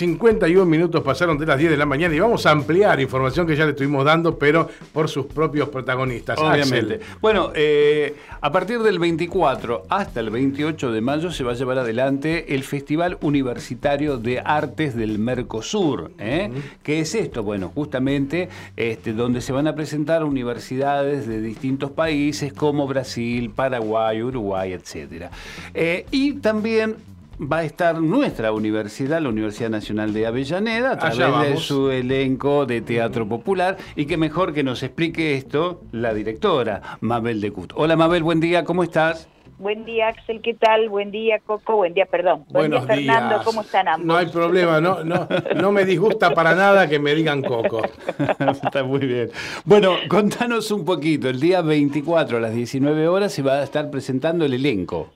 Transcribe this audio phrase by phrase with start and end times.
[0.00, 3.54] 51 minutos pasaron de las 10 de la mañana y vamos a ampliar información que
[3.54, 6.38] ya le estuvimos dando, pero por sus propios protagonistas.
[6.38, 7.00] Obviamente.
[7.20, 11.78] Bueno, eh, a partir del 24 hasta el 28 de mayo se va a llevar
[11.78, 16.12] adelante el Festival Universitario de Artes del Mercosur.
[16.18, 16.50] ¿eh?
[16.82, 17.42] ¿Qué es esto?
[17.42, 24.22] Bueno, justamente este, donde se van a presentar universidades de distintos países como Brasil, Paraguay,
[24.22, 25.26] Uruguay, etc.
[25.74, 26.96] Eh, y también
[27.40, 32.66] va a estar nuestra universidad, la Universidad Nacional de Avellaneda, a través de su elenco
[32.66, 33.78] de teatro popular.
[33.96, 37.72] Y que mejor que nos explique esto la directora, Mabel de Cut.
[37.76, 39.28] Hola Mabel, buen día, ¿cómo estás?
[39.58, 40.88] Buen día, Axel, ¿qué tal?
[40.88, 41.76] Buen día, Coco.
[41.76, 42.46] Buen día, perdón.
[42.48, 43.42] Buen día, Fernando.
[43.44, 44.06] ¿Cómo están ambos?
[44.06, 47.82] No hay problema, no, no, no me disgusta para nada que me digan Coco.
[48.64, 49.30] Está muy bien.
[49.66, 51.28] Bueno, contanos un poquito.
[51.28, 55.10] El día 24 a las 19 horas se va a estar presentando el elenco.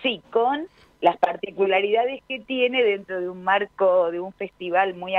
[0.00, 0.68] Sí, con
[1.00, 5.14] las particularidades que tiene dentro de un marco de un festival muy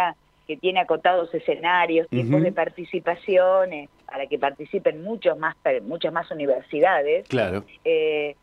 [0.47, 7.27] que tiene acotados escenarios, tiempos de participaciones, para que participen muchos más, muchas más universidades.
[7.27, 7.63] Claro.
[7.85, 8.35] Eh,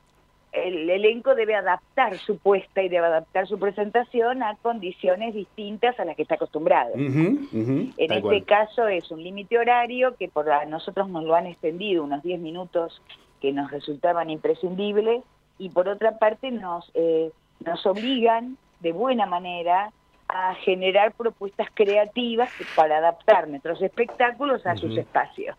[0.53, 6.05] el elenco debe adaptar su puesta y debe adaptar su presentación a condiciones distintas a
[6.05, 6.95] las que está acostumbrado.
[6.95, 12.23] en este caso es un límite horario que por nosotros nos lo han extendido unos
[12.23, 13.03] 10 minutos
[13.41, 15.25] que nos resultaban imprescindibles
[15.59, 17.31] y por otra parte nos, eh,
[17.65, 19.93] nos obligan de buena manera
[20.29, 25.55] a generar propuestas creativas para adaptar nuestros espectáculos a sus espacios.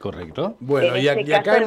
[0.00, 0.56] Correcto.
[0.58, 1.58] Bueno, y, este acá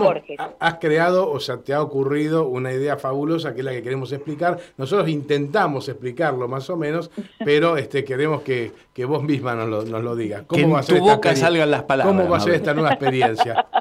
[0.60, 4.12] has creado, o sea, te ha ocurrido una idea fabulosa que es la que queremos
[4.12, 4.60] explicar.
[4.78, 7.12] Nosotros intentamos explicarlo más o menos,
[7.46, 10.44] pero este queremos que, que vos misma nos lo, nos lo digas.
[10.48, 12.16] ¿Cómo va a ser tu boca salgan las palabras.
[12.16, 13.68] ¿Cómo va a ser esta nueva experiencia?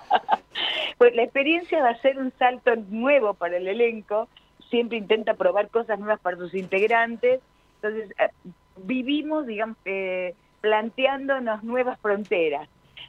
[0.99, 4.29] Pues la experiencia va a ser un salto nuevo para el elenco,
[4.71, 7.41] siempre intenta probar cosas nuevas para sus integrantes,
[7.77, 8.31] entonces eh,
[8.79, 12.69] vivimos, digamos, eh, planteándonos nuevas fronteras.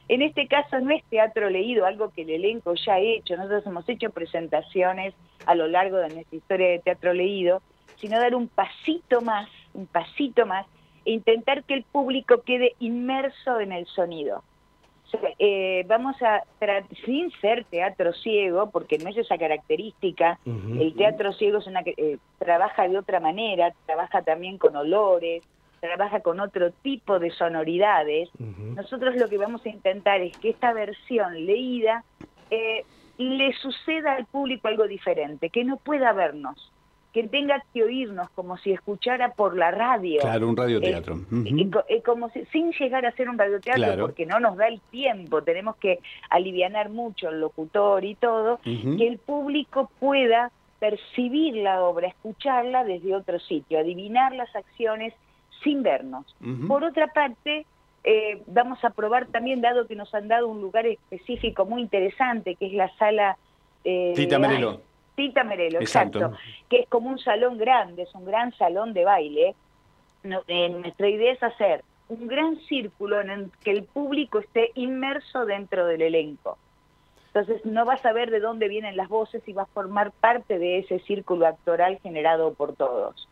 [0.10, 3.66] En este caso no es teatro leído, algo que el elenco ya ha hecho, nosotros
[3.66, 5.14] hemos hecho presentaciones
[5.46, 7.62] a lo largo de nuestra historia de teatro leído,
[7.98, 10.66] sino dar un pasito más, un pasito más,
[11.06, 14.44] e intentar que el público quede inmerso en el sonido.
[15.40, 16.44] Eh, vamos a,
[17.06, 22.18] sin ser teatro ciego, porque no es esa característica, el teatro ciego es una eh,
[22.38, 25.44] trabaja de otra manera, trabaja también con olores,
[25.80, 28.30] trabaja con otro tipo de sonoridades.
[28.76, 32.04] Nosotros lo que vamos a intentar es que esta versión leída
[32.50, 32.84] eh,
[33.18, 36.72] le suceda al público algo diferente, que no pueda vernos
[37.18, 40.22] que tenga que oírnos como si escuchara por la radio.
[40.22, 41.18] Claro, un radioteatro.
[41.90, 45.78] Eh, como sin llegar a ser un radioteatro, porque no nos da el tiempo, tenemos
[45.78, 45.98] que
[46.30, 53.16] alivianar mucho el locutor y todo, que el público pueda percibir la obra, escucharla desde
[53.16, 55.12] otro sitio, adivinar las acciones
[55.64, 56.36] sin vernos.
[56.68, 57.66] Por otra parte,
[58.04, 62.54] eh, vamos a probar también, dado que nos han dado un lugar específico muy interesante,
[62.54, 63.40] que es la sala...
[63.84, 64.82] Eh, Tita Merelo.
[65.18, 66.32] Tita Merelo, exacto.
[66.70, 69.56] que es como un salón grande, es un gran salón de baile.
[70.24, 75.48] Eh, nuestra idea es hacer un gran círculo en el que el público esté inmerso
[75.48, 76.60] dentro del elenco.
[77.34, 80.60] Entonces no vas a ver de dónde vienen las voces y vas a formar parte
[80.60, 83.28] de ese círculo actoral generado por todos.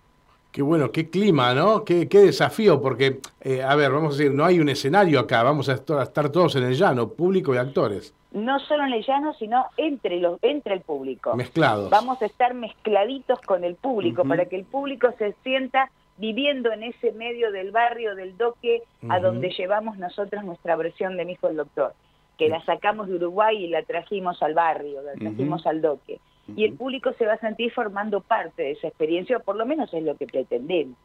[0.56, 1.84] Qué bueno, qué clima, ¿no?
[1.84, 5.44] Qué, qué desafío, porque, eh, a ver, vamos a decir, no hay un escenario acá,
[5.44, 8.14] vamos a estar todos en el llano, público y actores.
[8.32, 11.36] No solo en el llano, sino entre, los, entre el público.
[11.36, 11.90] Mezclados.
[11.90, 16.84] Vamos a estar mezcladitos con el público, para que el público se sienta viviendo en
[16.84, 21.50] ese medio del barrio del doque a donde llevamos nosotros nuestra versión de Mi hijo
[21.50, 21.94] el doctor,
[22.38, 26.22] que la sacamos de Uruguay y la trajimos al barrio, la trajimos al doque
[26.56, 29.66] y el público se va a sentir formando parte de esa experiencia, o por lo
[29.66, 30.98] menos es lo que pretendemos.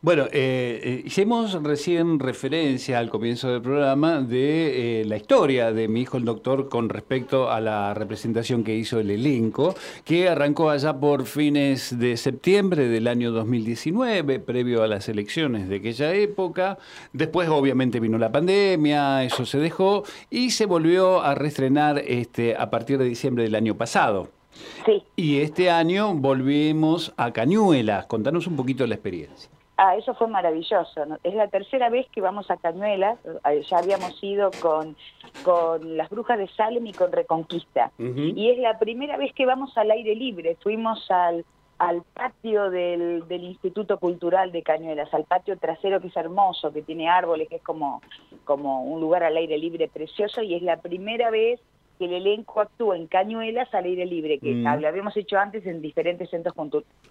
[0.00, 6.02] Bueno, eh, hicimos recién referencia al comienzo del programa de eh, la historia de mi
[6.02, 9.74] hijo el doctor con respecto a la representación que hizo el elenco,
[10.04, 15.76] que arrancó allá por fines de septiembre del año 2019, previo a las elecciones de
[15.76, 16.78] aquella época.
[17.12, 22.70] Después obviamente vino la pandemia, eso se dejó y se volvió a reestrenar este, a
[22.70, 24.39] partir de diciembre del año pasado.
[24.84, 25.02] Sí.
[25.16, 28.06] Y este año volvimos a Cañuelas.
[28.06, 29.50] Contanos un poquito la experiencia.
[29.76, 31.06] Ah, eso fue maravilloso.
[31.24, 33.18] Es la tercera vez que vamos a Cañuelas.
[33.50, 34.94] Eh, ya habíamos ido con,
[35.42, 37.90] con las brujas de Salem y con Reconquista.
[37.98, 40.58] Y es la primera vez que vamos al aire libre.
[40.62, 41.46] Fuimos al,
[41.80, 47.08] al patio del, Instituto Cultural de Cañuelas, al patio trasero que es hermoso, que tiene
[47.08, 48.02] árboles, que es como,
[48.44, 51.58] como un lugar al aire libre precioso y es la primera vez
[52.00, 54.80] que el elenco actúa en Cañuelas al aire libre, que mm.
[54.80, 56.54] lo habíamos hecho antes en diferentes centros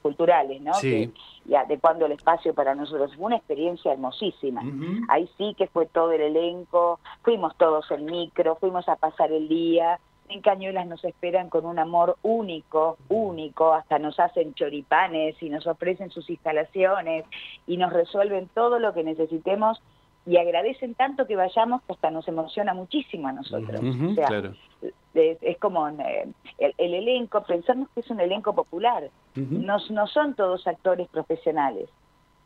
[0.02, 0.74] culturales, ¿no?
[0.74, 1.14] Sí.
[1.46, 3.16] ya adecuando el espacio para nosotros.
[3.16, 4.64] Fue una experiencia hermosísima.
[5.10, 9.48] Ahí sí que fue todo el elenco, fuimos todos en micro, fuimos a pasar el
[9.48, 15.50] día, en Cañuelas nos esperan con un amor único, único, hasta nos hacen choripanes y
[15.50, 17.26] nos ofrecen sus instalaciones
[17.68, 19.80] y nos resuelven todo lo que necesitemos
[20.30, 23.82] y agradecen tanto que vayamos que hasta nos emociona muchísimo a nosotros.
[25.16, 26.28] es, como eh,
[26.60, 31.90] el, elenco, pensamos que es un elenco popular, no son todos actores profesionales.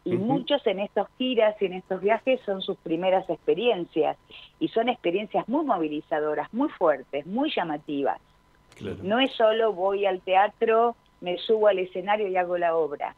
[0.06, 4.18] Y muchos en estas giras y en estos viajes son sus primeras experiencias
[4.60, 8.20] y son experiencias muy movilizadoras, muy fuertes, muy llamativas.
[9.02, 13.14] No es solo voy al teatro, me subo al escenario y hago la obra.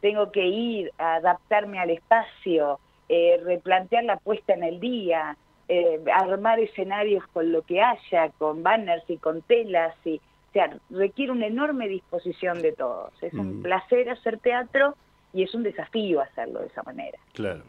[0.00, 2.80] Tengo que ir a adaptarme al espacio,
[3.12, 5.36] eh, replantear la puesta en el día,
[5.66, 9.96] eh, armar escenarios con lo que haya, con banners y con telas.
[10.04, 13.12] Y, o sea, requiere una enorme disposición de todos.
[13.20, 14.94] Es un placer hacer teatro
[15.32, 17.18] y es un desafío hacerlo de esa manera.
[17.32, 17.64] Claro.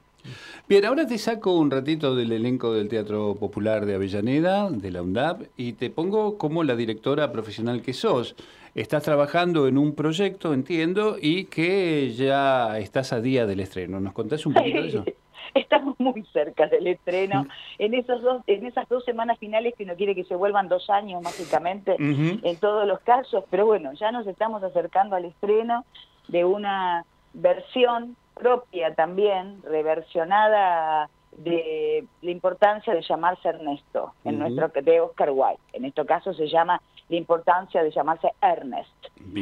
[0.69, 5.01] Bien, ahora te saco un ratito del elenco del Teatro Popular de Avellaneda, de la
[5.01, 8.35] UNDAP, y te pongo como la directora profesional que sos.
[8.75, 13.99] Estás trabajando en un proyecto, entiendo, y que ya estás a día del estreno.
[13.99, 15.05] ¿Nos contás un poquito de eso?
[15.53, 17.47] Estamos muy cerca del estreno.
[17.77, 20.89] En, esos dos, en esas dos semanas finales que no quiere que se vuelvan dos
[20.89, 25.85] años, básicamente, en todos los casos, pero bueno, ya nos estamos acercando al estreno
[26.27, 35.01] de una versión propia también, reversionada de la importancia de llamarse Ernesto, en nuestro de
[35.01, 35.59] Oscar Wilde.
[35.73, 38.89] En este caso se llama la importancia de llamarse Ernest,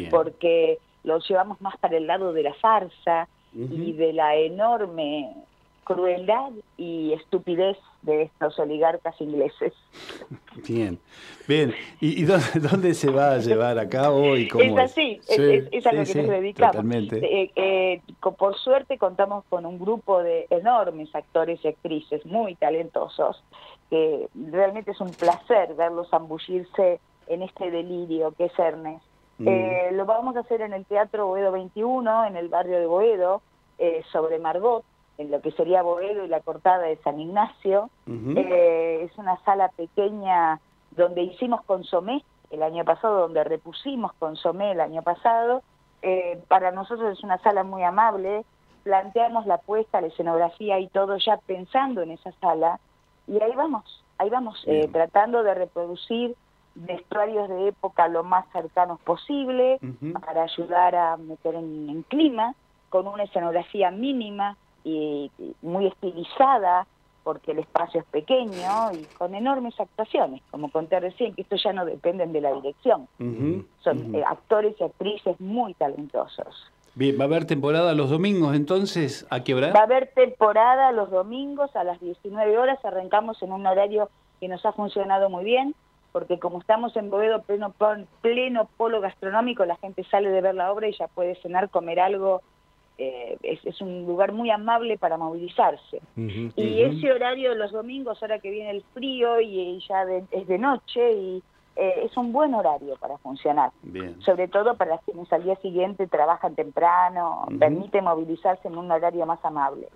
[0.09, 5.33] porque lo llevamos más para el lado de la farsa y de la enorme
[5.89, 9.74] crueldad y estupidez de estos oligarcas ingleses.
[10.68, 11.00] Bien,
[11.47, 11.74] bien.
[12.00, 12.25] ¿Y,
[12.71, 16.13] dónde, se va a llevar a cabo y cómo es así, es, a lo que
[16.13, 16.75] nos dedicamos.
[16.75, 17.41] Totalmente.
[17.41, 18.01] Eh, eh,
[18.38, 23.44] por suerte contamos con un grupo de enormes actores y actrices muy talentosos,
[23.89, 29.03] que realmente es un placer verlos zambullirse en este delirio que es Ernest.
[29.39, 29.47] Mm.
[29.47, 33.41] Eh, lo vamos a hacer en el Teatro Boedo 21, en el barrio de Boedo,
[34.12, 34.83] sobre Margot,
[35.19, 37.89] en lo que sería Boedo y la cortada de San Ignacio.
[38.07, 40.62] Eh, es una sala pequeña
[40.92, 45.62] donde hicimos consomé el año pasado, donde repusimos consomé el año pasado.
[46.01, 48.45] Eh, para nosotros es una sala muy amable,
[48.83, 52.80] planteamos la puesta, la escenografía y todo ya pensando en esa sala.
[53.27, 56.33] Y ahí vamos, ahí vamos, eh, tratando de reproducir
[56.75, 59.80] vestuarios de época lo más cercanos posible
[60.24, 62.56] para ayudar a meter en clima
[62.89, 65.31] con una escenografía mínima, y,
[65.61, 66.87] muy estilizada,
[67.23, 71.73] porque el espacio es pequeño y con enormes actuaciones, como conté recién, que esto ya
[71.73, 73.07] no dependen de la dirección.
[73.83, 76.71] Son eh, actores y actrices muy talentosos.
[76.95, 79.27] Bien, ¿va a haber temporada los domingos entonces?
[79.29, 79.71] ¿A qué hora?
[79.71, 84.09] Va a haber temporada los domingos a las 19 horas, arrancamos en un horario
[84.39, 85.75] que nos ha funcionado muy bien,
[86.11, 87.73] porque como estamos en Boedo pleno,
[88.21, 91.99] pleno polo gastronómico, la gente sale de ver la obra y ya puede cenar, comer
[91.99, 92.41] algo
[93.01, 96.01] eh, es, un lugar muy amable para movilizarse.
[96.18, 100.57] y ese horario de los domingos, ahora que viene el frío y, ya es de
[100.57, 101.44] noche, y
[101.78, 103.72] eh, es un buen horario para funcionar.
[104.25, 109.39] Sobre todo para quienes al día siguiente trabajan temprano, permite movilizarse en un horario más
[109.44, 109.88] amable.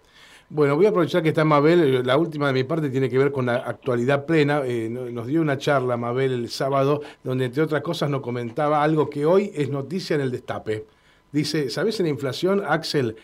[0.48, 2.06] Bueno, voy a aprovechar que está Mabel.
[2.08, 4.62] La última de mi parte tiene que ver con la actualidad plena.
[4.64, 9.10] Eh, nos dio una charla Mabel el sábado, donde entre otras cosas nos comentaba algo
[9.10, 10.86] que hoy es noticia en el destape.
[11.34, 13.16] Dice, ¿sabes en la inflación, Axel,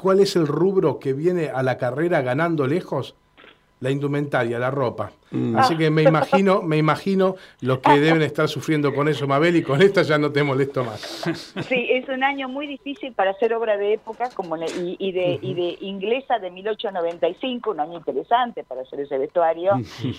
[0.00, 3.16] cuál es el rubro que viene a la carrera ganando lejos?
[3.80, 5.10] La indumentaria, la ropa.
[5.32, 5.56] Mm.
[5.56, 9.64] Así que me imagino, me imagino los que deben estar sufriendo con eso, Mabel, y
[9.64, 11.24] con esta ya no te molesto más.
[11.68, 15.54] Sí, es un año muy difícil para hacer obra de época como y, de, y
[15.54, 19.72] de inglesa de 1895, un año interesante para hacer ese vestuario.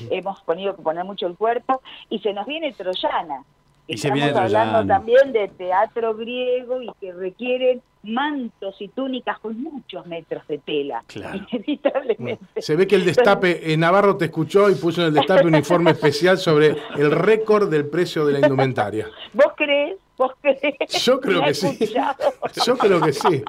[0.10, 3.46] Hemos tenido que poner mucho el cuerpo y se nos viene Troyana.
[3.88, 10.46] Estamos hablando también de teatro griego y que requieren mantos y túnicas con muchos metros
[10.48, 11.04] de tela,
[11.52, 12.62] inevitablemente.
[12.62, 15.56] Se ve que el destape, en Navarro te escuchó y puso en el destape un
[15.56, 19.08] informe especial sobre el récord del precio de la indumentaria.
[19.34, 19.98] ¿Vos crees?
[21.04, 21.78] Yo creo que sí.
[22.66, 23.44] Yo creo que sí.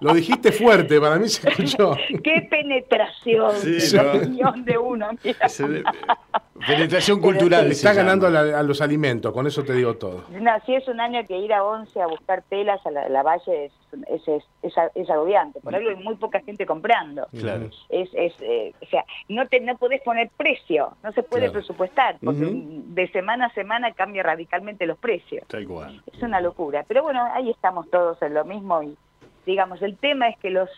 [0.00, 1.96] Lo dijiste fuerte, para mí se escuchó.
[2.22, 3.96] Qué penetración sí,
[4.64, 5.10] de uno.
[6.76, 7.70] Penetración cultural.
[7.70, 10.24] está ganando a, los alimentos, con eso te digo todo.
[10.30, 13.66] No, si es un año que ir a Once a buscar telas a la, valle
[13.66, 14.44] es, es,
[14.94, 15.60] es, agobiante.
[15.60, 17.26] Por algo hay muy poca gente comprando.
[17.38, 17.70] Claro.
[17.88, 22.16] Es, es, eh, o sea, no, te, no podés poner precio, no se puede presupuestar,
[22.22, 25.46] porque de semana a semana cambia radicalmente los precios.
[25.48, 26.02] Tal cual.
[26.12, 26.84] Es una locura.
[26.86, 28.96] Pero bueno, ahí estamos todos en lo mismo y
[29.46, 30.68] digamos, el tema es que los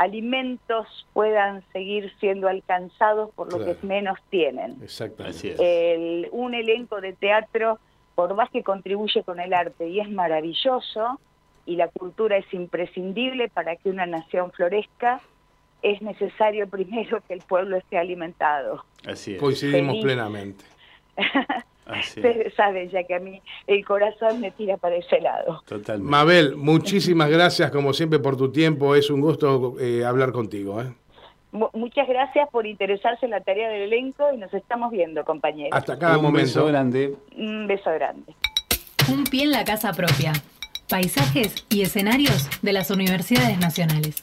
[0.00, 4.78] alimentos puedan seguir siendo alcanzados por los que menos tienen.
[4.82, 6.26] Exactamente.
[6.32, 7.78] un elenco de teatro,
[8.14, 11.20] por más que contribuye con el arte y es maravilloso,
[11.66, 15.20] y la cultura es imprescindible para que una nación florezca,
[15.82, 18.82] es necesario primero que el pueblo esté alimentado.
[19.06, 19.38] Así es.
[19.38, 20.64] Coincidimos plenamente.
[21.98, 25.62] Ustedes saben ya que a mí el corazón me tira para ese lado.
[25.66, 26.10] Totalmente.
[26.10, 28.94] Mabel, muchísimas gracias como siempre por tu tiempo.
[28.94, 30.80] Es un gusto eh, hablar contigo.
[30.80, 30.92] ¿eh?
[31.52, 35.76] Muchas gracias por interesarse en la tarea del elenco y nos estamos viendo, compañeros.
[35.76, 36.30] Hasta cada momento.
[36.30, 37.14] Un beso grande.
[37.36, 38.34] Un beso grande.
[39.12, 40.32] Un pie en la casa propia.
[40.88, 44.22] Paisajes y escenarios de las universidades nacionales.